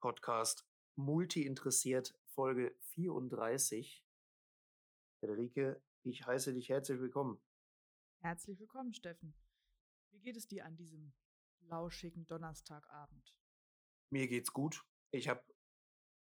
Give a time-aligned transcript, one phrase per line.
[0.00, 4.04] Podcast Multi interessiert Folge 34.
[5.20, 7.40] Friederike, ich heiße dich herzlich willkommen.
[8.18, 9.34] Herzlich willkommen, Steffen.
[10.10, 11.12] Wie geht es dir an diesem
[11.60, 13.34] lauschigen Donnerstagabend?
[14.10, 14.84] Mir geht's gut.
[15.10, 15.42] Ich habe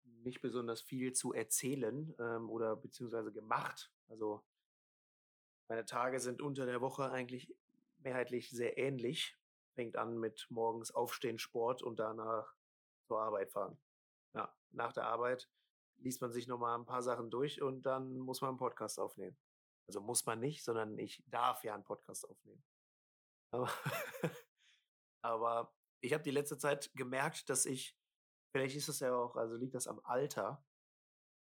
[0.03, 3.91] nicht besonders viel zu erzählen ähm, oder beziehungsweise gemacht.
[4.07, 4.43] Also
[5.67, 7.55] meine Tage sind unter der Woche eigentlich
[7.99, 9.37] mehrheitlich sehr ähnlich.
[9.73, 12.55] Fängt an mit morgens aufstehen, Sport und danach
[13.11, 13.77] zur Arbeit fahren.
[14.33, 15.49] Ja, nach der Arbeit
[15.97, 19.37] liest man sich nochmal ein paar Sachen durch und dann muss man einen Podcast aufnehmen.
[19.85, 22.63] Also muss man nicht, sondern ich darf ja einen Podcast aufnehmen.
[23.51, 23.69] Aber,
[25.21, 27.97] aber ich habe die letzte Zeit gemerkt, dass ich,
[28.53, 30.63] vielleicht ist es ja auch, also liegt das am Alter,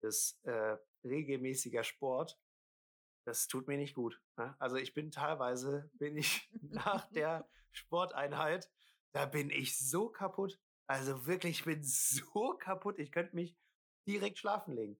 [0.02, 2.38] das äh, regelmäßiger Sport,
[3.26, 4.22] das tut mir nicht gut.
[4.36, 4.54] Ne?
[4.60, 8.70] Also ich bin teilweise, bin ich nach der Sporteinheit,
[9.14, 10.60] da bin ich so kaputt.
[10.88, 13.00] Also wirklich, ich bin so kaputt.
[13.00, 13.56] Ich könnte mich
[14.08, 14.98] direkt schlafen legen.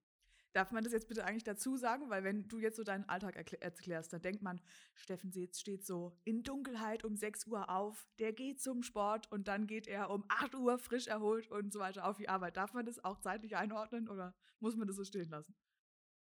[0.54, 2.10] Darf man das jetzt bitte eigentlich dazu sagen?
[2.10, 4.60] Weil wenn du jetzt so deinen Alltag erklärst, dann denkt man,
[4.94, 9.66] Steffen steht so in Dunkelheit um 6 Uhr auf, der geht zum Sport und dann
[9.66, 12.56] geht er um 8 Uhr frisch erholt und so weiter auf die Arbeit.
[12.56, 15.56] Darf man das auch zeitlich einordnen oder muss man das so stehen lassen?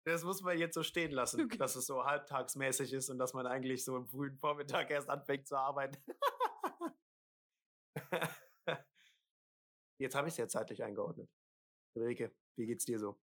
[0.04, 1.56] Das muss man jetzt so stehen lassen, okay.
[1.58, 5.46] dass es so halbtagsmäßig ist und dass man eigentlich so im frühen Vormittag erst anfängt
[5.46, 6.02] zu arbeiten.
[9.98, 11.30] Jetzt habe ich es ja zeitlich eingeordnet.
[11.94, 13.18] Ulrike, wie geht's dir so?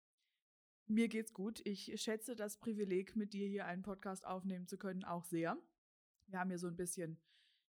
[0.88, 1.62] Mir geht's gut.
[1.66, 5.58] Ich schätze das Privileg, mit dir hier einen Podcast aufnehmen zu können, auch sehr.
[6.28, 7.20] Wir haben hier so ein bisschen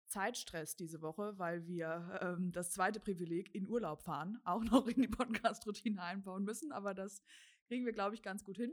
[0.07, 5.01] Zeitstress diese Woche, weil wir ähm, das zweite Privileg in Urlaub fahren, auch noch in
[5.01, 6.73] die Podcast-Routine einbauen müssen.
[6.73, 7.23] Aber das
[7.69, 8.73] kriegen wir, glaube ich, ganz gut hin.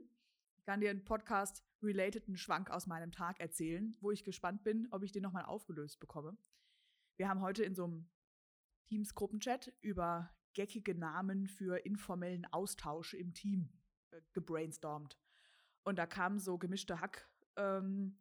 [0.57, 5.03] Ich kann dir einen Podcast-relateden Schwank aus meinem Tag erzählen, wo ich gespannt bin, ob
[5.03, 6.37] ich den nochmal aufgelöst bekomme.
[7.17, 8.09] Wir haben heute in so einem
[8.85, 13.69] Teams-Gruppenchat über geckige Namen für informellen Austausch im Team
[14.11, 15.19] äh, gebrainstormt.
[15.83, 18.13] Und da kamen so gemischte Hack-Ideen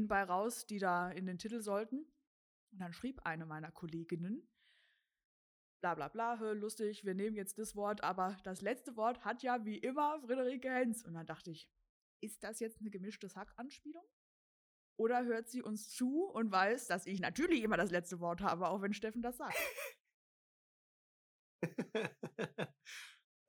[0.00, 2.04] ähm, bei raus, die da in den Titel sollten.
[2.72, 4.42] Und dann schrieb eine meiner Kolleginnen,
[5.80, 9.64] bla bla bla, lustig, wir nehmen jetzt das Wort, aber das letzte Wort hat ja
[9.64, 11.04] wie immer Friederike Hens.
[11.04, 11.68] Und dann dachte ich,
[12.20, 14.04] ist das jetzt eine gemischtes Hack-Anspielung?
[14.96, 18.68] Oder hört sie uns zu und weiß, dass ich natürlich immer das letzte Wort habe,
[18.68, 19.56] auch wenn Steffen das sagt?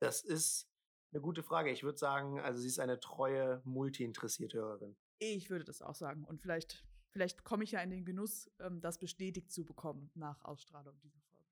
[0.00, 0.68] das ist
[1.12, 1.70] eine gute Frage.
[1.70, 4.96] Ich würde sagen, also sie ist eine treue, multi-interessierte Hörerin.
[5.18, 6.24] Ich würde das auch sagen.
[6.24, 10.44] Und vielleicht, vielleicht komme ich ja in den Genuss, ähm, das bestätigt zu bekommen nach
[10.44, 11.44] Ausstrahlung dieser Folge.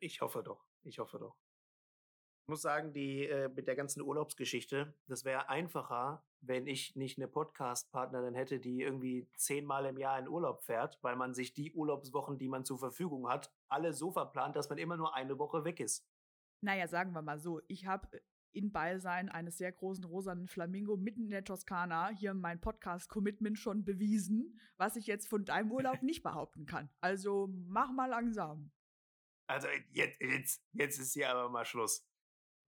[0.00, 0.64] Ich hoffe doch.
[0.82, 1.36] Ich hoffe doch.
[2.42, 7.18] Ich muss sagen, die äh, mit der ganzen Urlaubsgeschichte, das wäre einfacher, wenn ich nicht
[7.18, 11.72] eine Podcast-Partnerin hätte, die irgendwie zehnmal im Jahr in Urlaub fährt, weil man sich die
[11.72, 15.64] Urlaubswochen, die man zur Verfügung hat, alle so verplant, dass man immer nur eine Woche
[15.64, 16.08] weg ist.
[16.62, 18.20] Naja, sagen wir mal so, ich habe
[18.52, 23.84] in Beisein eines sehr großen rosanen Flamingo mitten in der Toskana hier mein Podcast-Commitment schon
[23.84, 26.90] bewiesen, was ich jetzt von deinem Urlaub nicht behaupten kann.
[27.00, 28.72] Also mach mal langsam.
[29.46, 32.06] Also jetzt, jetzt, jetzt ist hier aber mal Schluss.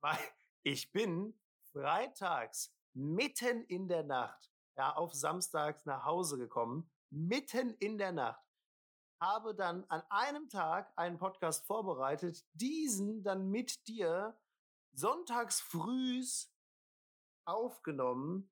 [0.03, 0.19] Weil
[0.65, 1.39] ich bin
[1.73, 8.45] freitags mitten in der Nacht, ja, auf samstags nach Hause gekommen, mitten in der Nacht,
[9.21, 14.37] habe dann an einem Tag einen Podcast vorbereitet, diesen dann mit dir
[14.93, 16.53] sonntags frühs
[17.45, 18.52] aufgenommen,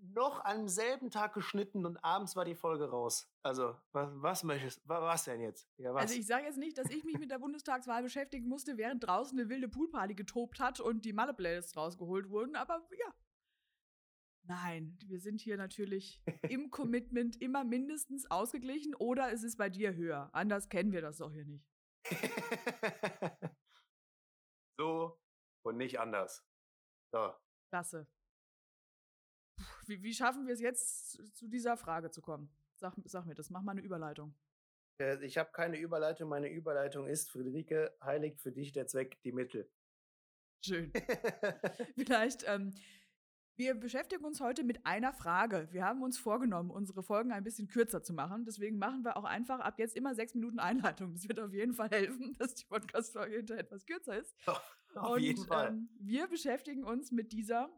[0.00, 3.28] noch am selben Tag geschnitten und abends war die Folge raus.
[3.42, 5.68] Also, was, was möchtest Was denn jetzt?
[5.78, 6.02] Ja, was?
[6.02, 9.38] Also, ich sage jetzt nicht, dass ich mich mit der Bundestagswahl beschäftigen musste, während draußen
[9.38, 13.12] eine wilde Poolparty getobt hat und die Malle-Playlists rausgeholt wurden, aber ja,
[14.44, 16.20] Nein, wir sind hier natürlich
[16.50, 20.30] im Commitment immer mindestens ausgeglichen oder es ist bei dir höher.
[20.32, 21.64] Anders kennen wir das doch hier nicht.
[24.78, 25.18] so
[25.64, 26.44] und nicht anders.
[27.12, 27.32] So.
[27.70, 28.08] Klasse.
[29.92, 32.48] Wie, wie schaffen wir es jetzt, zu dieser Frage zu kommen?
[32.76, 34.34] Sag, sag mir das, mach mal eine Überleitung.
[34.98, 36.30] Äh, ich habe keine Überleitung.
[36.30, 39.70] Meine Überleitung ist, Friederike, heiligt für dich der Zweck die Mittel.
[40.64, 40.92] Schön.
[41.96, 42.72] Vielleicht ähm,
[43.56, 45.68] wir beschäftigen uns heute mit einer Frage.
[45.72, 48.46] Wir haben uns vorgenommen, unsere Folgen ein bisschen kürzer zu machen.
[48.46, 51.12] Deswegen machen wir auch einfach ab jetzt immer sechs Minuten Einleitung.
[51.12, 54.34] Das wird auf jeden Fall helfen, dass die Podcast-Folge hinterher etwas kürzer ist.
[54.46, 55.68] auf Und, jeden Fall.
[55.68, 57.68] Ähm, wir beschäftigen uns mit dieser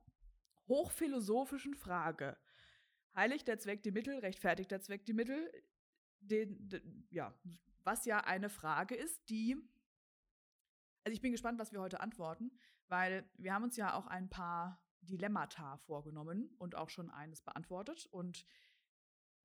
[0.69, 2.37] hochphilosophischen Frage.
[3.15, 5.51] Heiligt der Zweck die Mittel, rechtfertigt der Zweck die Mittel?
[6.21, 7.35] Den, den, ja,
[7.85, 9.57] was ja eine Frage ist, die.
[11.05, 12.51] Also ich bin gespannt, was wir heute antworten,
[12.89, 18.07] weil wir haben uns ja auch ein paar Dilemmata vorgenommen und auch schon eines beantwortet.
[18.11, 18.47] Und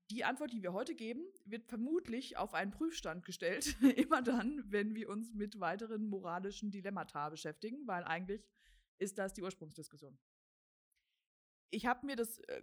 [0.10, 3.80] die Antwort, die wir heute geben, wird vermutlich auf einen Prüfstand gestellt.
[3.98, 8.48] Immer dann, wenn wir uns mit weiteren moralischen Dilemmata beschäftigen, weil eigentlich
[8.98, 10.18] ist das die Ursprungsdiskussion.
[11.72, 12.62] Ich habe mir das äh,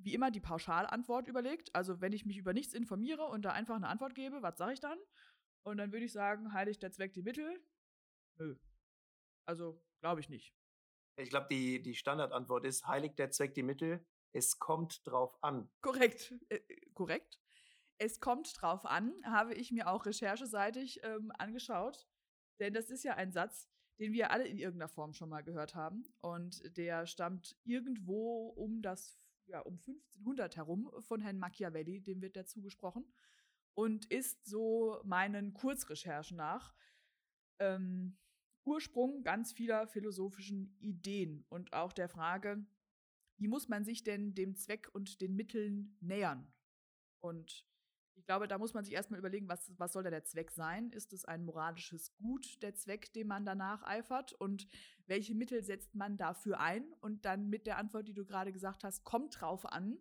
[0.00, 1.74] wie immer die Pauschalantwort überlegt.
[1.74, 4.72] Also wenn ich mich über nichts informiere und da einfach eine Antwort gebe, was sage
[4.74, 4.98] ich dann?
[5.64, 7.60] Und dann würde ich sagen, heiligt der Zweck die Mittel?
[8.38, 8.56] Nö.
[9.46, 10.54] Also glaube ich nicht.
[11.16, 14.06] Ich glaube, die, die Standardantwort ist, heiligt der Zweck die Mittel?
[14.32, 15.68] Es kommt drauf an.
[15.80, 16.32] Korrekt.
[16.48, 16.60] Äh,
[16.94, 17.40] korrekt.
[17.98, 22.06] Es kommt drauf an, habe ich mir auch rechercheseitig ähm, angeschaut.
[22.60, 25.74] Denn das ist ja ein Satz, den wir alle in irgendeiner Form schon mal gehört
[25.74, 26.04] haben.
[26.20, 32.36] Und der stammt irgendwo um das, ja, um 1500 herum von Herrn Machiavelli, dem wird
[32.36, 33.04] dazu gesprochen.
[33.74, 36.74] Und ist so meinen Kurzrecherchen nach
[37.60, 38.16] ähm,
[38.64, 42.66] Ursprung ganz vieler philosophischen Ideen und auch der Frage,
[43.38, 46.52] wie muss man sich denn dem Zweck und den Mitteln nähern?
[47.20, 47.66] Und
[48.18, 50.90] ich glaube, da muss man sich erstmal überlegen, was, was soll da der Zweck sein?
[50.90, 54.32] Ist es ein moralisches Gut, der Zweck, dem man danach eifert?
[54.32, 54.66] Und
[55.06, 56.92] welche Mittel setzt man dafür ein?
[57.00, 59.98] Und dann mit der Antwort, die du gerade gesagt hast, kommt drauf an,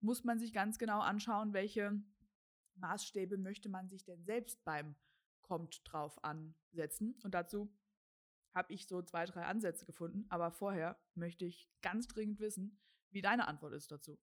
[0.00, 2.02] muss man sich ganz genau anschauen, welche
[2.76, 4.96] Maßstäbe möchte man sich denn selbst beim
[5.42, 7.18] kommt drauf ansetzen.
[7.22, 7.70] Und dazu
[8.54, 10.24] habe ich so zwei, drei Ansätze gefunden.
[10.30, 14.18] Aber vorher möchte ich ganz dringend wissen, wie deine Antwort ist dazu.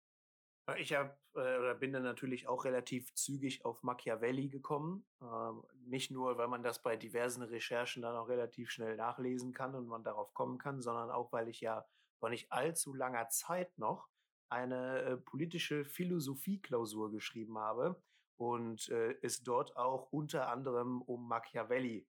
[0.76, 5.06] Ich habe äh, oder bin dann natürlich auch relativ zügig auf Machiavelli gekommen.
[5.22, 9.74] Ähm, nicht nur, weil man das bei diversen Recherchen dann auch relativ schnell nachlesen kann
[9.74, 11.86] und man darauf kommen kann, sondern auch, weil ich ja
[12.18, 14.08] vor nicht allzu langer Zeit noch
[14.50, 18.02] eine äh, politische Philosophie-Klausur geschrieben habe
[18.36, 22.06] und äh, es dort auch unter anderem um Machiavelli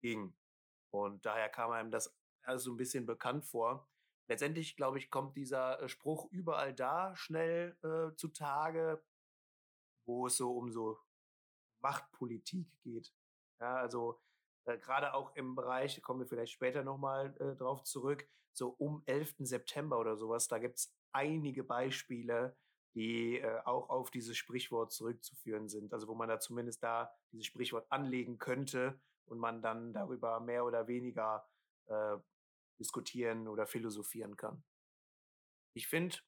[0.00, 0.34] ging.
[0.90, 3.88] Und daher kam einem das also ein bisschen bekannt vor.
[4.28, 9.02] Letztendlich, glaube ich, kommt dieser äh, Spruch überall da schnell äh, zutage,
[10.06, 10.98] wo es so um so
[11.80, 13.12] Machtpolitik geht.
[13.60, 14.20] Ja, also
[14.64, 19.02] äh, gerade auch im Bereich, kommen wir vielleicht später nochmal äh, drauf zurück, so um
[19.06, 19.34] 11.
[19.40, 22.56] September oder sowas, da gibt es einige Beispiele,
[22.94, 25.92] die äh, auch auf dieses Sprichwort zurückzuführen sind.
[25.92, 30.64] Also wo man da zumindest da dieses Sprichwort anlegen könnte und man dann darüber mehr
[30.64, 31.48] oder weniger
[31.86, 32.16] äh,
[32.82, 34.64] diskutieren oder philosophieren kann.
[35.74, 36.18] Ich finde,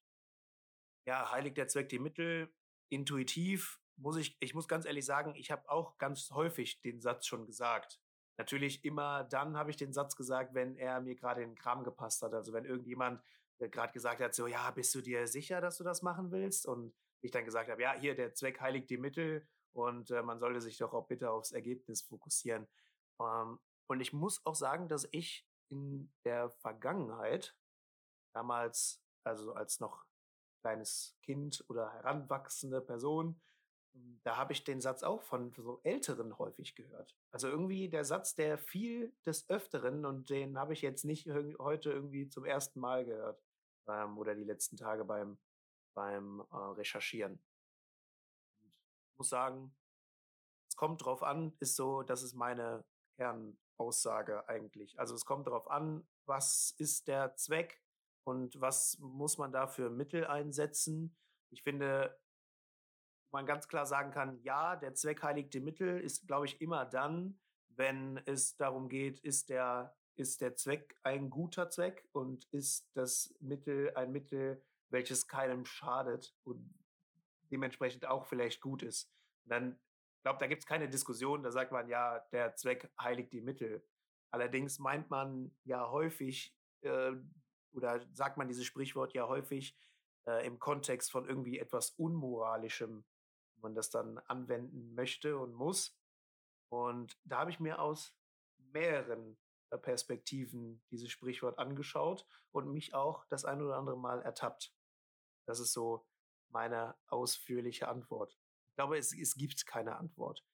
[1.06, 2.54] ja, heiligt der Zweck die Mittel,
[2.88, 7.26] intuitiv muss ich, ich muss ganz ehrlich sagen, ich habe auch ganz häufig den Satz
[7.26, 8.00] schon gesagt.
[8.36, 11.84] Natürlich immer dann habe ich den Satz gesagt, wenn er mir gerade in den Kram
[11.84, 12.34] gepasst hat.
[12.34, 13.22] Also wenn irgendjemand
[13.58, 16.66] äh, gerade gesagt hat, so, ja, bist du dir sicher, dass du das machen willst?
[16.66, 20.38] Und ich dann gesagt habe, ja, hier, der Zweck heiligt die Mittel und äh, man
[20.38, 22.66] sollte sich doch auch bitte aufs Ergebnis fokussieren.
[23.20, 27.56] Ähm, und ich muss auch sagen, dass ich in der Vergangenheit,
[28.32, 30.04] damals, also als noch
[30.60, 33.40] kleines Kind oder heranwachsende Person,
[33.92, 37.16] hm, da habe ich den Satz auch von so Älteren häufig gehört.
[37.32, 41.28] Also irgendwie der Satz, der viel des Öfteren und den habe ich jetzt nicht
[41.58, 43.42] heute irgendwie zum ersten Mal gehört
[43.86, 45.38] ähm, oder die letzten Tage beim,
[45.94, 47.40] beim äh, Recherchieren.
[48.62, 48.74] Und
[49.12, 49.74] ich muss sagen,
[50.68, 52.84] es kommt drauf an, ist so, das ist meine
[53.76, 54.98] Kernaussage eigentlich.
[54.98, 57.82] Also es kommt darauf an, was ist der Zweck
[58.24, 61.16] und was muss man da für Mittel einsetzen.
[61.50, 62.18] Ich finde,
[63.30, 66.84] man ganz klar sagen kann, ja, der Zweck heiligt die Mittel ist, glaube ich, immer
[66.84, 67.38] dann,
[67.68, 73.34] wenn es darum geht, ist der, ist der Zweck ein guter Zweck und ist das
[73.40, 76.72] Mittel ein Mittel, welches keinem schadet und
[77.50, 79.10] dementsprechend auch vielleicht gut ist.
[79.44, 79.78] Dann
[80.24, 81.42] glaube, da gibt es keine Diskussion.
[81.42, 83.86] Da sagt man ja, der Zweck heiligt die Mittel.
[84.32, 87.12] Allerdings meint man ja häufig, äh,
[87.72, 89.78] oder sagt man dieses Sprichwort ja häufig
[90.26, 93.04] äh, im Kontext von irgendwie etwas Unmoralischem,
[93.54, 95.96] wenn man das dann anwenden möchte und muss.
[96.70, 98.16] Und da habe ich mir aus
[98.56, 99.36] mehreren
[99.70, 104.74] äh, Perspektiven dieses Sprichwort angeschaut und mich auch das ein oder andere Mal ertappt.
[105.46, 106.06] Das ist so
[106.48, 108.38] meine ausführliche Antwort.
[108.74, 110.44] Ich glaube, es, es gibt keine Antwort.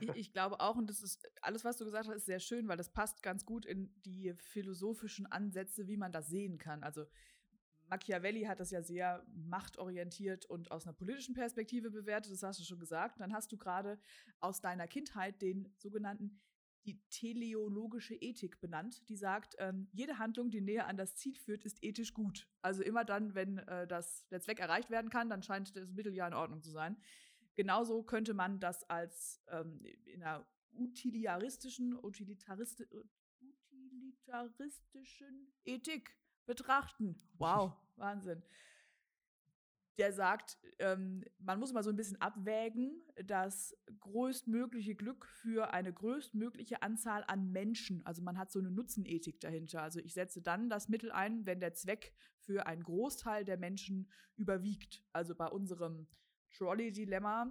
[0.00, 2.66] ich, ich, glaube auch, und das ist alles, was du gesagt hast, ist sehr schön,
[2.66, 6.82] weil das passt ganz gut in die philosophischen Ansätze, wie man das sehen kann.
[6.82, 7.06] Also
[7.86, 12.64] Machiavelli hat das ja sehr machtorientiert und aus einer politischen Perspektive bewertet, das hast du
[12.64, 13.20] schon gesagt.
[13.20, 14.00] Dann hast du gerade
[14.40, 16.40] aus deiner Kindheit den sogenannten
[16.88, 21.64] die teleologische Ethik benannt, die sagt, ähm, jede Handlung, die näher an das Ziel führt,
[21.64, 22.48] ist ethisch gut.
[22.62, 26.14] Also immer dann, wenn äh, das, der Zweck erreicht werden kann, dann scheint das Mittel
[26.14, 26.96] ja in Ordnung zu sein.
[27.58, 37.20] Genauso könnte man das als ähm, in einer utilitaristischen, utilitaristi utilitaristischen Ethik betrachten.
[37.36, 38.44] Wow, Wahnsinn.
[39.98, 45.92] der sagt, ähm, man muss mal so ein bisschen abwägen, das größtmögliche Glück für eine
[45.92, 48.06] größtmögliche Anzahl an Menschen.
[48.06, 49.82] Also man hat so eine Nutzenethik dahinter.
[49.82, 54.08] Also ich setze dann das Mittel ein, wenn der Zweck für einen Großteil der Menschen
[54.36, 55.02] überwiegt.
[55.12, 56.06] Also bei unserem
[56.52, 57.50] Trolley-Dilemma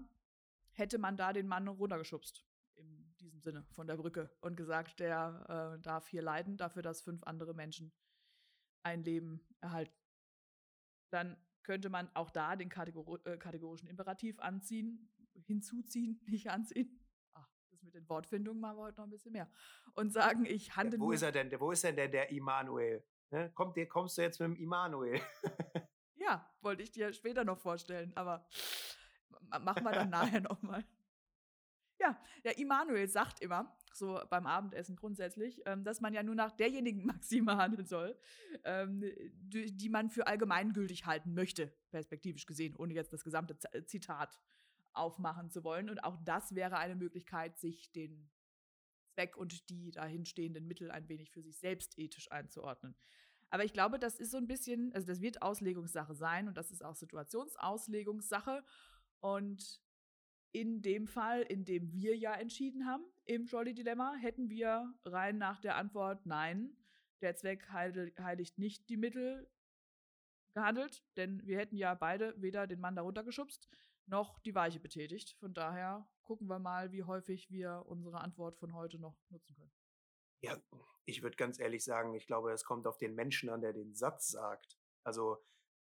[0.72, 2.46] hätte man da den Mann runtergeschubst.
[2.76, 7.02] In diesem Sinne von der Brücke und gesagt, der äh, darf hier leiden, dafür, dass
[7.02, 7.92] fünf andere Menschen
[8.84, 9.96] ein Leben erhalten.
[11.10, 15.10] Dann könnte man auch da den Kategor äh, kategorischen Imperativ anziehen,
[15.46, 17.00] hinzuziehen, nicht anziehen.
[17.34, 19.50] Ach, das mit den Wortfindungen machen wir heute noch ein bisschen mehr.
[19.94, 20.98] Und sagen, ich handle.
[20.98, 21.52] Ja, wo ist er denn?
[21.60, 23.04] Wo ist denn der, der Immanuel?
[23.32, 23.52] Ne?
[23.54, 25.20] Kommt, kommst du jetzt mit dem Immanuel?
[26.68, 28.46] wollte ich dir später noch vorstellen, aber
[29.62, 30.84] machen wir dann nachher nochmal.
[31.98, 36.52] Ja, der Immanuel sagt immer, so beim Abendessen grundsätzlich, ähm, dass man ja nur nach
[36.52, 38.20] derjenigen Maxime handeln soll,
[38.66, 44.38] ähm, die, man für allgemeingültig halten möchte, perspektivisch gesehen, ohne jetzt das gesamte Z Zitat
[44.92, 45.90] aufmachen zu wollen.
[45.90, 48.30] Und auch das wäre eine Möglichkeit, sich den
[49.14, 52.94] Zweck und die dahinstehenden Mittel ein wenig für sich selbst ethisch einzuordnen.
[53.50, 56.72] Aber ich glaube, das ist so ein bisschen, also das wird Auslegungssache sein und das
[56.72, 58.64] ist auch Situationsauslegungssache.
[59.20, 59.82] Und
[60.52, 65.60] in dem Fall, in dem wir ja entschieden haben, im Trolley-Dilemma, hätten wir rein nach
[65.60, 66.76] der Antwort Nein,
[67.22, 69.50] der Zweck heiligt nicht die Mittel
[70.54, 73.70] gehandelt, denn wir hätten ja beide weder den Mann darunter geschubst,
[74.08, 75.36] noch die Weiche betätigt.
[75.40, 79.77] Von daher gucken wir mal, wie häufig wir unsere Antwort von heute noch nutzen können.
[80.42, 80.58] Ja,
[81.06, 83.96] ich würde ganz ehrlich sagen, ich glaube, es kommt auf den Menschen an, der den
[83.96, 84.78] Satz sagt.
[85.04, 85.44] Also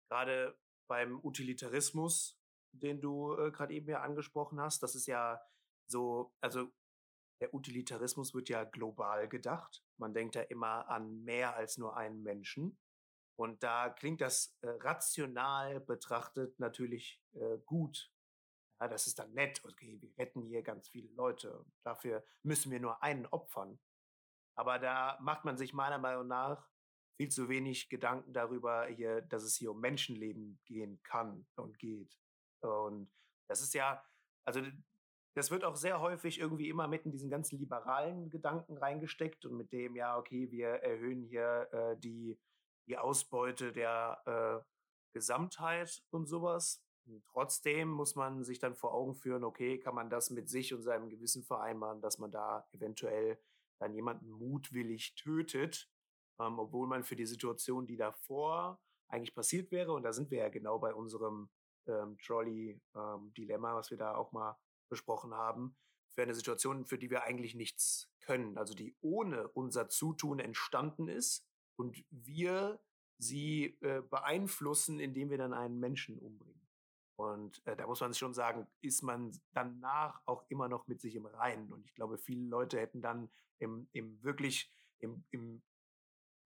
[0.08, 2.38] gerade beim Utilitarismus
[2.80, 4.82] den du äh, gerade eben ja angesprochen hast.
[4.82, 5.40] Das ist ja
[5.86, 6.70] so, also
[7.40, 9.84] der Utilitarismus wird ja global gedacht.
[9.98, 12.78] Man denkt ja immer an mehr als nur einen Menschen.
[13.38, 18.10] Und da klingt das äh, rational betrachtet natürlich äh, gut.
[18.80, 19.62] Ja, das ist dann nett.
[19.64, 21.64] Okay, wir retten hier ganz viele Leute.
[21.82, 23.78] Dafür müssen wir nur einen opfern.
[24.56, 26.68] Aber da macht man sich meiner Meinung nach
[27.16, 32.18] viel zu wenig Gedanken darüber, hier, dass es hier um Menschenleben gehen kann und geht.
[32.60, 33.10] Und
[33.48, 34.02] das ist ja,
[34.44, 34.60] also
[35.34, 39.56] das wird auch sehr häufig irgendwie immer mit in diesen ganzen liberalen Gedanken reingesteckt und
[39.56, 42.38] mit dem, ja, okay, wir erhöhen hier äh, die,
[42.86, 44.64] die Ausbeute der äh,
[45.12, 46.82] Gesamtheit und sowas.
[47.06, 50.72] Und trotzdem muss man sich dann vor Augen führen, okay, kann man das mit sich
[50.74, 53.38] und seinem Gewissen vereinbaren, dass man da eventuell
[53.78, 55.90] dann jemanden mutwillig tötet,
[56.40, 60.38] ähm, obwohl man für die Situation, die davor eigentlich passiert wäre, und da sind wir
[60.38, 61.48] ja genau bei unserem
[61.86, 64.56] ähm, Trolley-Dilemma, ähm, was wir da auch mal
[64.88, 65.76] besprochen haben,
[66.08, 71.08] für eine Situation, für die wir eigentlich nichts können, also die ohne unser Zutun entstanden
[71.08, 72.80] ist und wir
[73.18, 76.65] sie äh, beeinflussen, indem wir dann einen Menschen umbringen.
[77.16, 81.14] Und äh, da muss man schon sagen, ist man danach auch immer noch mit sich
[81.16, 81.72] im Reinen.
[81.72, 85.62] Und ich glaube, viele Leute hätten dann im, im wirklich, im, im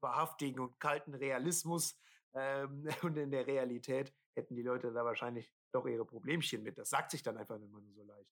[0.01, 1.99] wahrhaftigen und kalten Realismus
[2.35, 6.79] ähm, und in der Realität hätten die Leute da wahrscheinlich doch ihre Problemchen mit.
[6.79, 8.31] Das sagt sich dann einfach immer nur so leicht.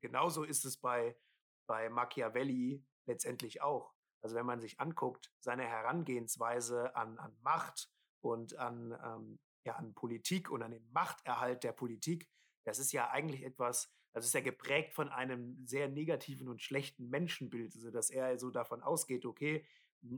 [0.00, 1.16] genauso ist es bei,
[1.66, 3.94] bei Machiavelli letztendlich auch.
[4.20, 7.88] Also wenn man sich anguckt, seine Herangehensweise an, an Macht
[8.20, 12.28] und an, ähm, ja, an Politik und an den Machterhalt der Politik,
[12.64, 17.08] das ist ja eigentlich etwas, das ist ja geprägt von einem sehr negativen und schlechten
[17.08, 19.66] Menschenbild, also dass er so davon ausgeht, okay,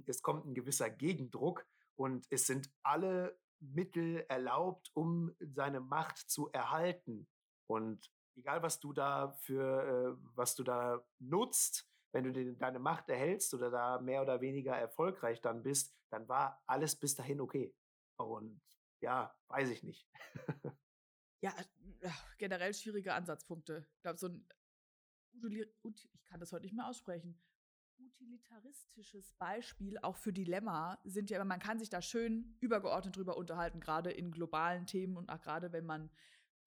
[0.06, 1.66] es kommt ein gewisser Gegendruck
[1.96, 7.28] und es sind alle Mittel erlaubt, um seine Macht zu erhalten.
[7.66, 13.08] Und egal, was du da für, äh, was du da nutzt, wenn du deine Macht
[13.08, 17.74] erhältst oder da mehr oder weniger erfolgreich dann bist, dann war alles bis dahin okay.
[18.16, 18.60] Und
[19.00, 20.08] ja, weiß ich nicht.
[21.42, 21.54] ja,
[22.00, 23.86] äh, generell schwierige Ansatzpunkte.
[23.96, 24.46] Ich glaube, so ein
[25.32, 27.40] ich kann das heute nicht mehr aussprechen
[28.00, 33.80] utilitaristisches Beispiel auch für Dilemma sind ja, man kann sich da schön übergeordnet drüber unterhalten,
[33.80, 36.10] gerade in globalen Themen und auch gerade wenn man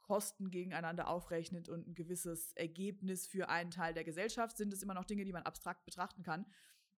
[0.01, 4.93] Kosten gegeneinander aufrechnet und ein gewisses Ergebnis für einen Teil der Gesellschaft, sind es immer
[4.93, 6.45] noch Dinge, die man abstrakt betrachten kann.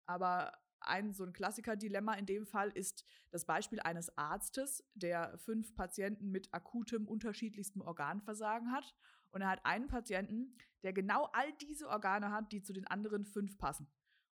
[0.06, 0.52] Aber
[0.88, 6.30] ein so ein Klassiker-Dilemma in dem Fall ist das Beispiel eines Arztes, der fünf Patienten
[6.30, 8.94] mit akutem unterschiedlichstem Organversagen hat.
[9.30, 13.24] Und er hat einen Patienten, der genau all diese Organe hat, die zu den anderen
[13.24, 13.86] fünf passen.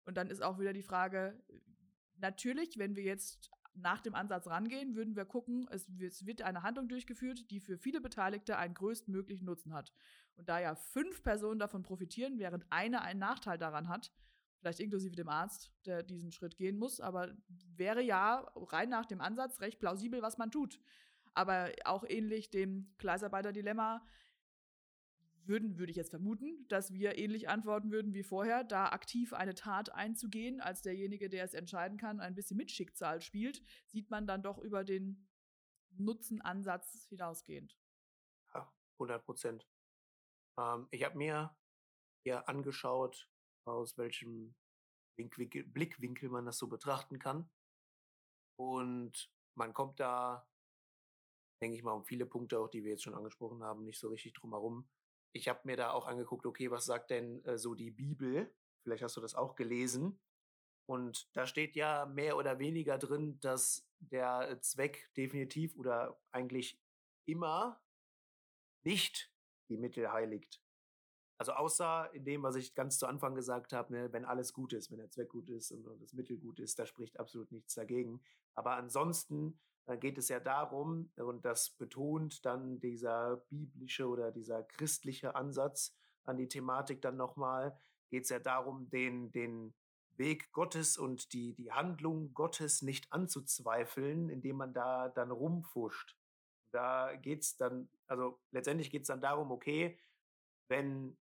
[0.05, 1.41] Und dann ist auch wieder die Frage,
[2.17, 6.87] natürlich, wenn wir jetzt nach dem Ansatz rangehen, würden wir gucken, es wird eine Handlung
[6.87, 9.91] durchgeführt, die für viele Beteiligte einen größtmöglichen Nutzen hat.
[10.37, 14.11] Und da ja fünf Personen davon profitieren, während eine einen Nachteil daran hat,
[14.65, 17.31] vielleicht inklusive dem Arzt, der diesen Schritt gehen muss, aber
[17.75, 20.79] wäre ja rein nach dem Ansatz recht plausibel, was man tut.
[21.35, 24.03] Aber auch ähnlich dem Gleisarbeiter-Dilemma
[25.43, 29.53] würden, würde ich jetzt vermuten, dass wir ähnlich antworten würden wie vorher, da aktiv eine
[29.53, 34.25] Tat einzugehen, als derjenige, der es entscheiden kann, ein bisschen mit Schicksal spielt, sieht man
[34.25, 35.27] dann doch über den
[35.91, 37.77] Nutzenansatz hinausgehend.
[38.55, 39.67] Ja, 100 Prozent.
[40.57, 41.55] Ähm, ich habe mir
[42.23, 43.29] ja angeschaut,
[43.65, 44.55] aus welchem
[45.17, 47.49] Blickwinkel man das so betrachten kann.
[48.57, 50.47] Und man kommt da,
[51.61, 54.09] denke ich mal, um viele Punkte, auch die wir jetzt schon angesprochen haben, nicht so
[54.09, 54.87] richtig drum herum.
[55.33, 58.53] Ich habe mir da auch angeguckt, okay, was sagt denn äh, so die Bibel?
[58.83, 60.19] Vielleicht hast du das auch gelesen.
[60.87, 66.79] Und da steht ja mehr oder weniger drin, dass der Zweck definitiv oder eigentlich
[67.25, 67.81] immer
[68.83, 69.33] nicht
[69.67, 70.61] die Mittel heiligt.
[71.37, 74.71] Also außer in dem, was ich ganz zu Anfang gesagt habe, ne, wenn alles gut
[74.71, 77.75] ist, wenn der Zweck gut ist und das Mittel gut ist, da spricht absolut nichts
[77.75, 78.21] dagegen.
[78.53, 84.63] Aber ansonsten äh, geht es ja darum, und das betont dann dieser biblische oder dieser
[84.63, 87.77] christliche Ansatz an die Thematik dann nochmal,
[88.09, 89.73] geht es ja darum, den, den
[90.17, 96.15] Weg Gottes und die, die Handlung Gottes nicht anzuzweifeln, indem man da dann rumfuscht.
[96.71, 99.99] Da geht es dann, also letztendlich geht es dann darum, okay,
[100.67, 101.17] wenn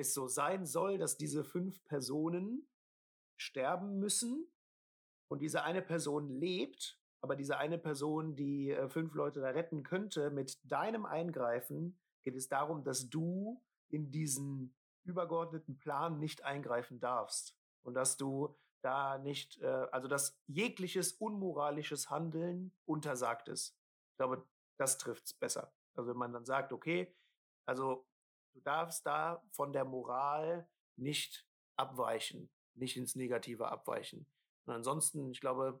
[0.00, 2.68] es so sein soll, dass diese fünf Personen
[3.36, 4.46] sterben müssen
[5.28, 9.82] und diese eine Person lebt, aber diese eine Person, die äh, fünf Leute da retten
[9.82, 17.00] könnte, mit deinem Eingreifen geht es darum, dass du in diesen übergeordneten Plan nicht eingreifen
[17.00, 23.76] darfst und dass du da nicht, äh, also dass jegliches unmoralisches Handeln untersagt ist.
[24.12, 24.46] Ich glaube,
[24.78, 25.72] das trifft es besser.
[25.94, 27.14] Also wenn man dann sagt, okay,
[27.66, 28.06] also
[28.52, 34.26] Du darfst da von der Moral nicht abweichen, nicht ins Negative abweichen.
[34.66, 35.80] Und ansonsten, ich glaube,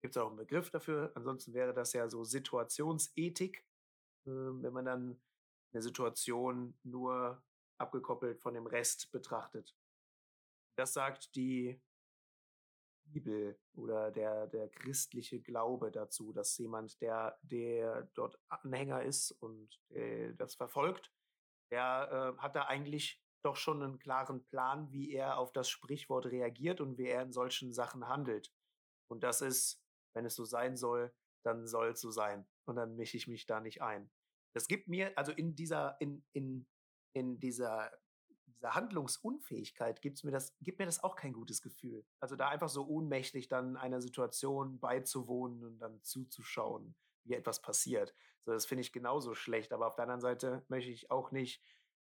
[0.00, 1.12] gibt es auch einen Begriff dafür.
[1.14, 3.58] Ansonsten wäre das ja so Situationsethik,
[4.26, 5.20] äh, wenn man dann
[5.72, 7.42] eine Situation nur
[7.78, 9.74] abgekoppelt von dem Rest betrachtet.
[10.76, 11.80] Das sagt die
[13.04, 19.80] Bibel oder der, der christliche Glaube dazu, dass jemand, der, der dort Anhänger ist und
[19.90, 21.12] äh, das verfolgt,
[21.70, 26.26] der äh, hat da eigentlich doch schon einen klaren Plan, wie er auf das Sprichwort
[26.26, 28.52] reagiert und wie er in solchen Sachen handelt.
[29.08, 29.82] Und das ist,
[30.14, 32.46] wenn es so sein soll, dann soll es so sein.
[32.66, 34.10] Und dann mische ich mich da nicht ein.
[34.52, 36.66] Das gibt mir, also in dieser, in, in,
[37.14, 37.90] in dieser,
[38.46, 42.04] dieser Handlungsunfähigkeit gibt's mir das, gibt mir das auch kein gutes Gefühl.
[42.20, 48.14] Also da einfach so ohnmächtig dann einer Situation beizuwohnen und dann zuzuschauen, wie etwas passiert.
[48.44, 49.72] So, das finde ich genauso schlecht.
[49.72, 51.62] Aber auf der anderen Seite möchte ich auch nicht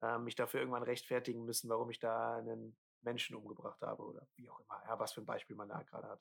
[0.03, 4.51] äh, mich dafür irgendwann rechtfertigen müssen, warum ich da einen Menschen umgebracht habe oder wie
[4.51, 4.83] auch immer.
[4.87, 6.21] Ja, was für ein Beispiel man da gerade hat.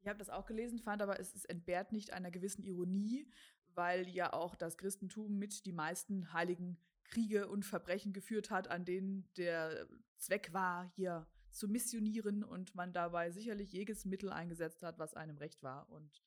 [0.00, 3.30] Ich habe das auch gelesen, fand aber, es, es entbehrt nicht einer gewissen Ironie,
[3.74, 8.84] weil ja auch das Christentum mit die meisten heiligen Kriege und Verbrechen geführt hat, an
[8.84, 14.98] denen der Zweck war, hier zu missionieren und man dabei sicherlich jedes Mittel eingesetzt hat,
[14.98, 15.88] was einem recht war.
[15.90, 16.22] Und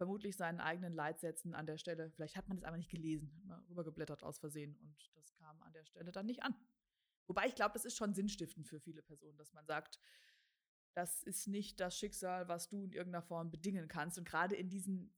[0.00, 2.10] vermutlich seinen eigenen Leitsätzen an der Stelle.
[2.10, 5.74] Vielleicht hat man es aber nicht gelesen, mal rübergeblättert aus Versehen und das kam an
[5.74, 6.54] der Stelle dann nicht an.
[7.26, 10.00] Wobei ich glaube, das ist schon sinnstiftend für viele Personen, dass man sagt,
[10.94, 14.16] das ist nicht das Schicksal, was du in irgendeiner Form bedingen kannst.
[14.16, 15.14] Und gerade in diesen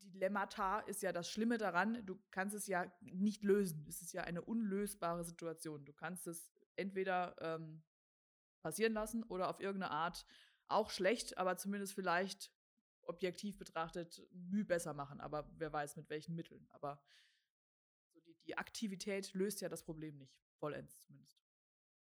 [0.00, 3.84] Dilemmata ist ja das Schlimme daran, du kannst es ja nicht lösen.
[3.86, 5.84] Es ist ja eine unlösbare Situation.
[5.84, 7.82] Du kannst es entweder ähm,
[8.62, 10.24] passieren lassen oder auf irgendeine Art
[10.68, 12.50] auch schlecht, aber zumindest vielleicht
[13.04, 16.66] objektiv betrachtet Mühe besser machen, aber wer weiß mit welchen Mitteln.
[16.70, 17.00] Aber
[18.12, 21.42] so die, die Aktivität löst ja das Problem nicht, vollends zumindest.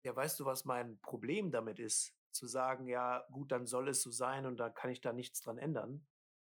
[0.04, 2.14] Ja, weißt du, was mein Problem damit ist?
[2.30, 5.40] Zu sagen, ja, gut, dann soll es so sein und da kann ich da nichts
[5.40, 6.06] dran ändern.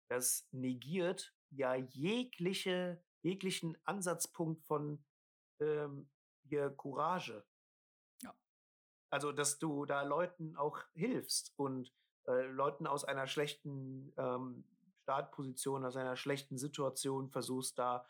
[0.09, 5.05] Das negiert ja jegliche, jeglichen Ansatzpunkt von
[5.61, 6.11] ähm,
[6.43, 7.47] hier Courage.
[8.23, 8.35] Ja.
[9.11, 11.95] Also, dass du da Leuten auch hilfst und
[12.31, 14.64] äh, Leuten aus einer schlechten ähm,
[15.03, 18.07] Startposition, aus einer schlechten Situation versuchst da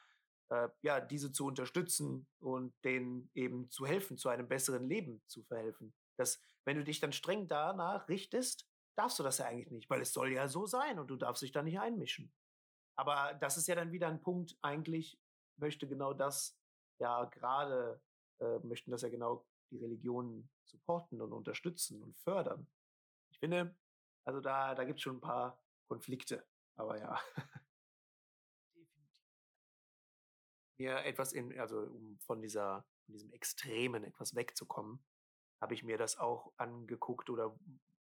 [0.50, 5.42] äh, ja diese zu unterstützen und denen eben zu helfen, zu einem besseren Leben zu
[5.44, 5.94] verhelfen.
[6.16, 10.02] Dass wenn du dich dann streng danach richtest, darfst du das ja eigentlich nicht, weil
[10.02, 12.32] es soll ja so sein und du darfst dich da nicht einmischen.
[12.96, 15.18] Aber das ist ja dann wieder ein Punkt, eigentlich
[15.56, 16.58] möchte genau das
[16.98, 18.02] ja gerade,
[18.40, 22.66] äh, möchten das ja genau die Religionen supporten und unterstützen und fördern.
[23.30, 23.74] Ich finde,
[24.24, 27.20] also da, da gibt es schon ein paar Konflikte, aber ja.
[28.74, 29.10] Definitiv.
[30.78, 35.04] Mir etwas in, also um von dieser, von diesem Extremen etwas wegzukommen,
[35.60, 37.58] habe ich mir das auch angeguckt oder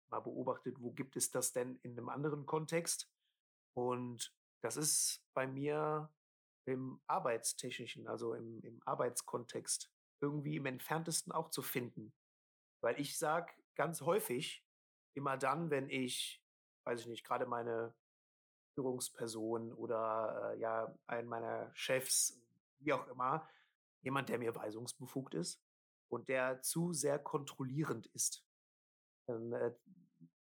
[0.09, 3.09] mal beobachtet, wo gibt es das denn in einem anderen Kontext?
[3.73, 6.13] Und das ist bei mir
[6.65, 12.13] im arbeitstechnischen, also im, im Arbeitskontext irgendwie im entferntesten auch zu finden.
[12.81, 14.63] Weil ich sage ganz häufig,
[15.13, 16.43] immer dann, wenn ich,
[16.83, 17.93] weiß ich nicht, gerade meine
[18.73, 22.41] Führungsperson oder äh, ja, einen meiner Chefs,
[22.79, 23.47] wie auch immer,
[24.01, 25.61] jemand, der mir weisungsbefugt ist
[26.09, 28.45] und der zu sehr kontrollierend ist,
[29.27, 29.73] dann äh,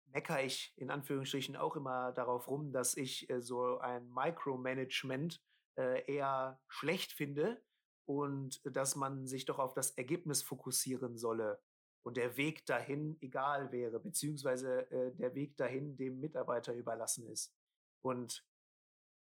[0.07, 5.43] meckere ich in Anführungsstrichen auch immer darauf rum, dass ich äh, so ein Micromanagement
[5.77, 7.63] äh, eher schlecht finde
[8.05, 11.61] und dass man sich doch auf das Ergebnis fokussieren solle
[12.03, 17.55] und der Weg dahin egal wäre, beziehungsweise äh, der Weg dahin dem Mitarbeiter überlassen ist.
[18.03, 18.45] Und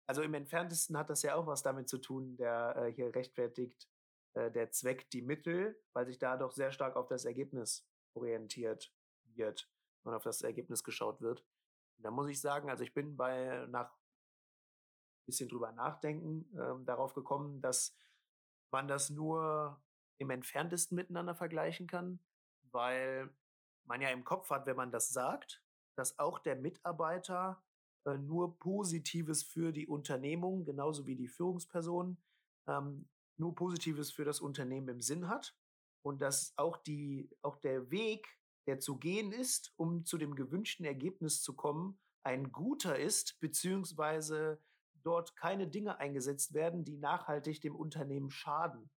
[0.07, 3.89] also im entferntesten hat das ja auch was damit zu tun, der äh, hier rechtfertigt,
[4.33, 8.93] äh, der Zweck die Mittel, weil sich da doch sehr stark auf das Ergebnis orientiert
[9.35, 9.69] wird
[10.03, 11.45] und auf das Ergebnis geschaut wird.
[11.97, 13.93] Und da muss ich sagen, also ich bin bei nach
[15.25, 17.95] bisschen drüber nachdenken ähm, darauf gekommen, dass
[18.71, 19.81] man das nur
[20.17, 22.19] im entferntesten miteinander vergleichen kann,
[22.73, 23.29] weil
[23.85, 25.63] man ja im Kopf hat, wenn man das sagt,
[25.95, 27.63] dass auch der Mitarbeiter
[28.05, 32.17] äh, nur Positives für die Unternehmung, genauso wie die Führungsperson,
[32.67, 35.55] ähm, nur Positives für das Unternehmen im Sinn hat
[36.03, 38.27] und dass auch die, auch der Weg,
[38.67, 44.61] der zu gehen ist, um zu dem gewünschten Ergebnis zu kommen, ein guter ist, beziehungsweise
[45.03, 48.91] dort keine Dinge eingesetzt werden, die nachhaltig dem Unternehmen schaden.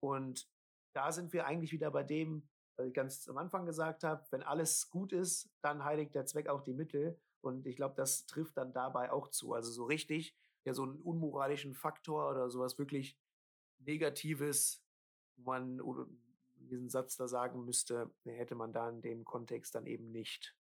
[0.00, 0.48] Und
[0.94, 4.42] da sind wir eigentlich wieder bei dem, was ich ganz am Anfang gesagt habe, wenn
[4.42, 7.20] alles gut ist, dann heiligt der Zweck auch die Mittel.
[7.40, 9.52] Und ich glaube, das trifft dann dabei auch zu.
[9.52, 13.18] Also so richtig, ja, so einen unmoralischen Faktor oder sowas wirklich
[13.78, 14.84] Negatives,
[15.36, 16.06] wo man oder
[16.54, 20.56] diesen Satz da sagen müsste, hätte man da in dem Kontext dann eben nicht.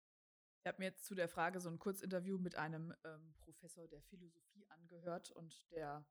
[0.62, 4.02] Ich habe mir jetzt zu der Frage so ein Kurzinterview mit einem ähm, Professor der
[4.02, 6.04] Philosophie angehört und der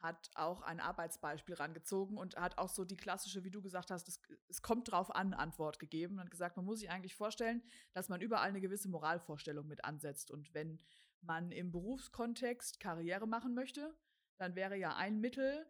[0.00, 4.08] hat auch ein Arbeitsbeispiel rangezogen und hat auch so die klassische, wie du gesagt hast,
[4.08, 8.08] es, es kommt drauf an, Antwort gegeben und gesagt, man muss sich eigentlich vorstellen, dass
[8.08, 10.30] man überall eine gewisse Moralvorstellung mit ansetzt.
[10.30, 10.78] Und wenn
[11.20, 13.94] man im Berufskontext Karriere machen möchte,
[14.36, 15.66] dann wäre ja ein Mittel,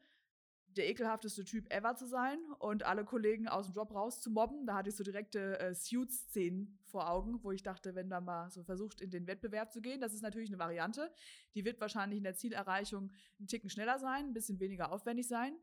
[0.78, 4.66] der ekelhafteste Typ ever zu sein und alle Kollegen aus dem Job raus zu mobben.
[4.66, 8.50] Da hatte ich so direkte äh, Suits-Szenen vor Augen, wo ich dachte, wenn da mal
[8.50, 11.12] so versucht, in den Wettbewerb zu gehen, das ist natürlich eine Variante.
[11.54, 13.10] Die wird wahrscheinlich in der Zielerreichung
[13.40, 15.58] ein Ticken schneller sein, ein bisschen weniger aufwendig sein.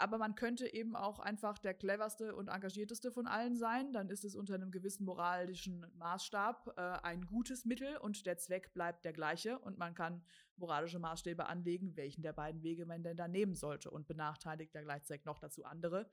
[0.00, 3.92] Aber man könnte eben auch einfach der cleverste und engagierteste von allen sein.
[3.92, 8.72] Dann ist es unter einem gewissen moralischen Maßstab äh, ein gutes Mittel und der Zweck
[8.72, 9.58] bleibt der gleiche.
[9.58, 10.24] Und man kann
[10.56, 14.80] moralische Maßstäbe anlegen, welchen der beiden Wege man denn da nehmen sollte und benachteiligt ja
[14.80, 16.10] gleichzeitig noch dazu andere,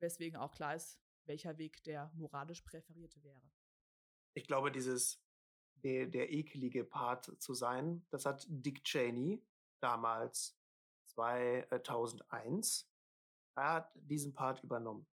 [0.00, 3.40] weswegen auch klar ist, welcher Weg der moralisch präferierte wäre.
[4.34, 5.22] Ich glaube, dieses
[5.84, 9.46] der, der ekelige Part zu sein, das hat Dick Cheney
[9.78, 10.58] damals
[11.04, 12.87] 2001
[13.60, 15.06] er hat diesen Part übernommen.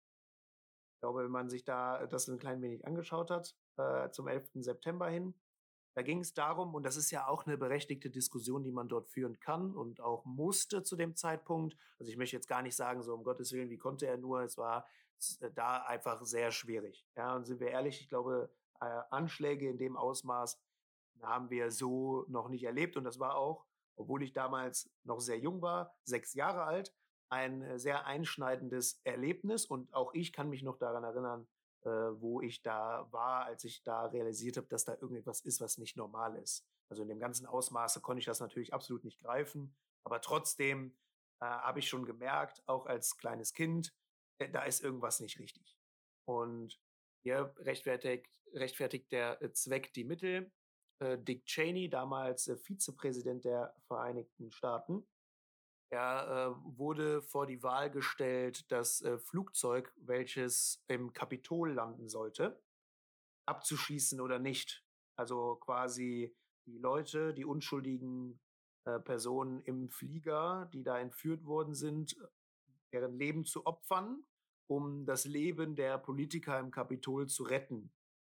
[0.95, 4.63] Ich glaube, wenn man sich da das ein klein wenig angeschaut hat, äh, zum 11.
[4.63, 5.35] September hin,
[5.95, 9.07] da ging es darum, und das ist ja auch eine berechtigte Diskussion, die man dort
[9.07, 11.77] führen kann und auch musste zu dem Zeitpunkt.
[11.99, 14.41] Also ich möchte jetzt gar nicht sagen, so um Gottes Willen, wie konnte er nur,
[14.41, 14.85] es war
[15.39, 17.05] äh, da einfach sehr schwierig.
[17.15, 20.59] Ja, und sind wir ehrlich, ich glaube, äh, Anschläge in dem Ausmaß
[21.21, 22.97] haben wir so noch nicht erlebt.
[22.97, 26.93] Und das war auch, obwohl ich damals noch sehr jung war, sechs Jahre alt,
[27.35, 31.47] ein äh, sehr einschneidendes Erlebnis und auch ich kann mich noch daran erinnern,
[31.83, 35.77] äh, wo ich da war, als ich da realisiert habe, dass da irgendetwas ist, was
[35.77, 36.65] nicht normal ist.
[36.89, 40.97] Also in dem ganzen Ausmaße konnte ich das natürlich absolut nicht greifen, aber trotzdem
[41.41, 43.93] äh, habe ich schon gemerkt, auch als kleines Kind,
[44.39, 45.77] äh, da ist irgendwas nicht richtig.
[46.25, 46.79] Und
[47.23, 50.51] hier rechtfertigt, rechtfertigt der äh, Zweck die Mittel.
[50.99, 55.05] Äh, Dick Cheney, damals Vizepräsident der Vereinigten Staaten,
[55.89, 62.61] er äh, wurde vor die Wahl gestellt, das äh, Flugzeug, welches im Kapitol landen sollte,
[63.45, 64.83] abzuschießen oder nicht.
[65.15, 68.39] Also quasi die Leute, die unschuldigen
[68.85, 72.17] äh, Personen im Flieger, die da entführt worden sind,
[72.91, 74.25] deren Leben zu opfern,
[74.67, 77.91] um das Leben der Politiker im Kapitol zu retten.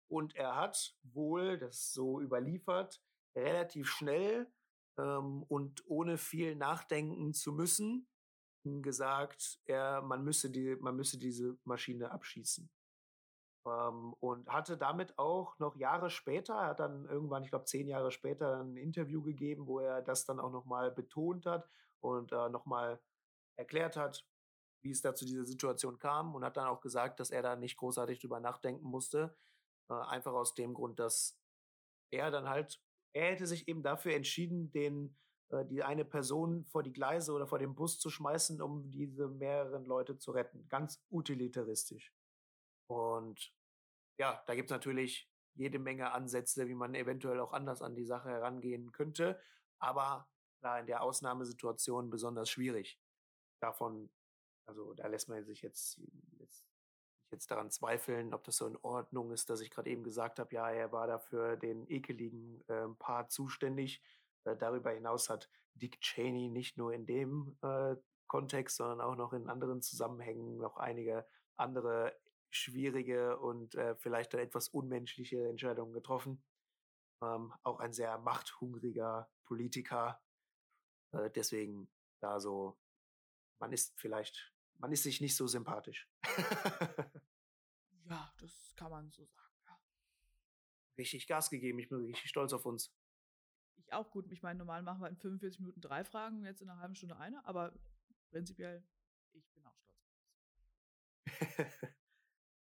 [0.09, 3.03] Und er hat wohl, das so überliefert,
[3.35, 4.51] relativ schnell
[5.01, 8.07] ähm, und ohne viel nachdenken zu müssen,
[8.83, 12.71] gesagt, er, man, müsse die, man müsse diese Maschine abschießen.
[13.67, 17.89] Ähm, und hatte damit auch noch Jahre später, er hat dann irgendwann, ich glaube zehn
[17.89, 21.69] Jahre später, ein Interview gegeben, wo er das dann auch nochmal betont hat
[22.01, 23.01] und äh, nochmal
[23.57, 24.27] erklärt hat,
[24.83, 27.57] wie es da zu dieser Situation kam und hat dann auch gesagt, dass er da
[27.57, 29.37] nicht großartig drüber nachdenken musste.
[29.91, 31.39] Äh, einfach aus dem Grund, dass
[32.11, 35.17] er dann halt er hätte sich eben dafür entschieden, den
[35.51, 39.29] äh, die eine Person vor die Gleise oder vor den Bus zu schmeißen, um diese
[39.29, 40.69] mehreren Leute zu retten.
[40.69, 42.15] Ganz utilitaristisch.
[42.89, 43.53] Und
[44.19, 48.05] ja, da gibt es natürlich jede Menge Ansätze, wie man eventuell auch anders an die
[48.05, 49.41] Sache herangehen könnte.
[49.79, 50.29] Aber
[50.61, 53.01] da in der Ausnahmesituation besonders schwierig.
[53.61, 54.11] Davon,
[54.67, 56.01] also da lässt man sich jetzt,
[56.39, 56.67] jetzt,
[57.33, 60.55] jetzt daran zweifeln, ob das so in Ordnung ist, dass ich gerade eben gesagt habe,
[60.55, 64.03] ja, er war dafür den ekeligen äh, Part zuständig.
[64.45, 69.33] Äh, darüber hinaus hat Dick Cheney nicht nur in dem äh, Kontext, sondern auch noch
[69.33, 72.17] in anderen Zusammenhängen noch einige andere
[72.51, 76.43] schwierige und äh, vielleicht etwas unmenschliche Entscheidungen getroffen.
[77.23, 80.21] Ähm, auch ein sehr machthungriger Politiker.
[81.13, 81.91] Äh, deswegen
[82.21, 82.79] da so,
[83.61, 86.09] man ist vielleicht, man ist sich nicht so sympathisch.
[88.09, 89.55] ja, das kann man so sagen.
[89.67, 89.79] Ja.
[90.97, 91.79] Richtig Gas gegeben.
[91.79, 92.93] Ich bin richtig stolz auf uns.
[93.77, 94.31] Ich auch gut.
[94.31, 96.95] Ich meine, normal machen wir in 45 Minuten drei Fragen und jetzt in einer halben
[96.95, 97.73] Stunde eine, aber
[98.31, 98.83] prinzipiell,
[99.33, 101.27] ich bin auch stolz auf uns.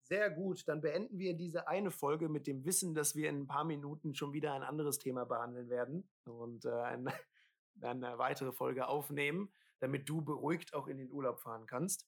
[0.02, 3.46] Sehr gut, dann beenden wir diese eine Folge mit dem Wissen, dass wir in ein
[3.46, 7.06] paar Minuten schon wieder ein anderes Thema behandeln werden und äh, ein,
[7.80, 12.06] eine weitere Folge aufnehmen, damit du beruhigt auch in den Urlaub fahren kannst.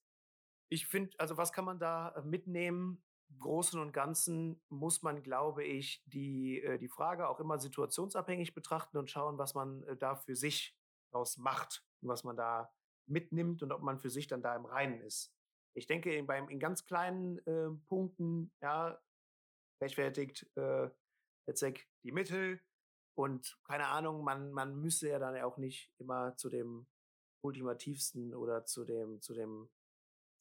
[0.68, 3.02] Ich finde, also was kann man da äh, mitnehmen?
[3.40, 8.96] Großen und Ganzen muss man, glaube ich, die, äh, die Frage auch immer situationsabhängig betrachten
[8.96, 10.78] und schauen, was man äh, da für sich
[11.10, 12.72] daraus macht und was man da
[13.06, 15.34] mitnimmt und ob man für sich dann da im Reinen ist.
[15.74, 19.02] Ich denke, in, beim, in ganz kleinen äh, Punkten, ja,
[19.80, 20.90] rechtfertigt äh,
[21.52, 22.60] Zweck die Mittel
[23.16, 26.86] und keine Ahnung, man, man müsste ja dann auch nicht immer zu dem
[27.44, 29.68] ultimativsten oder zu dem, zu dem,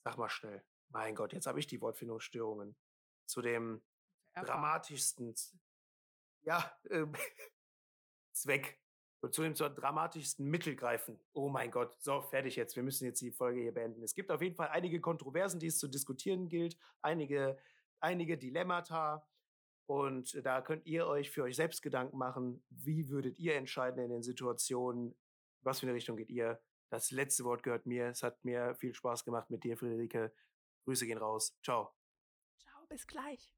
[0.03, 2.75] sag mal schnell, mein Gott, jetzt habe ich die Wortfindungsstörungen,
[3.25, 3.81] zu dem
[4.33, 4.47] Erfahren.
[4.47, 5.35] dramatischsten,
[6.43, 7.05] ja, äh,
[8.31, 8.79] Zweck
[9.21, 11.19] und zu dem zur dramatischsten Mittel greifen.
[11.33, 12.75] Oh mein Gott, so, fertig jetzt.
[12.75, 14.03] Wir müssen jetzt die Folge hier beenden.
[14.03, 17.57] Es gibt auf jeden Fall einige Kontroversen, die es zu diskutieren gilt, einige,
[17.99, 19.27] einige Dilemmata.
[19.85, 24.09] Und da könnt ihr euch für euch selbst Gedanken machen, wie würdet ihr entscheiden in
[24.09, 25.15] den Situationen,
[25.61, 26.61] was für eine Richtung geht ihr.
[26.93, 28.05] Das letzte Wort gehört mir.
[28.05, 30.31] Es hat mir viel Spaß gemacht mit dir, Friederike.
[30.85, 31.57] Grüße gehen raus.
[31.63, 31.91] Ciao.
[32.59, 33.51] Ciao, bis gleich.